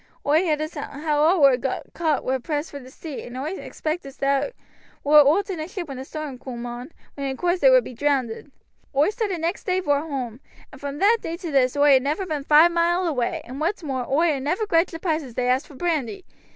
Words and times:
Oi 0.25 0.41
heerd 0.41 0.61
as 0.61 0.73
how 0.73 1.19
all 1.21 1.35
as 1.45 1.59
war 1.61 1.81
caught 1.93 2.23
war 2.23 2.39
pressed 2.39 2.71
for 2.71 2.83
sea, 2.89 3.21
and 3.21 3.37
oi 3.37 3.51
expect 3.53 4.01
they 4.01 4.51
war 5.03 5.19
oot 5.19 5.47
in 5.51 5.59
a 5.59 5.67
ship 5.67 5.87
when 5.87 5.99
a 5.99 6.03
storm 6.05 6.39
coom 6.39 6.65
on, 6.65 6.91
when 7.13 7.27
in 7.27 7.37
coorse 7.37 7.59
they 7.59 7.69
would 7.69 7.83
be 7.83 7.93
drownded. 7.93 8.51
Oi 8.95 9.11
started 9.11 9.39
next 9.41 9.65
day 9.65 9.79
vor 9.79 10.01
hoam, 10.01 10.39
and 10.71 10.81
from 10.81 10.97
that 10.97 11.19
day 11.21 11.37
to 11.37 11.51
this 11.51 11.77
oi 11.77 11.99
ha' 11.99 12.01
never 12.01 12.25
been 12.25 12.43
five 12.43 12.71
mile 12.71 13.05
away, 13.05 13.43
and 13.45 13.61
what's 13.61 13.83
more, 13.83 14.07
oi 14.09 14.33
ha' 14.33 14.41
never 14.41 14.65
grudged 14.65 14.89
the 14.91 14.97
price 14.97 15.21
as 15.21 15.35
they 15.35 15.47
asked 15.47 15.67
for 15.67 15.75
brandy. 15.75 16.25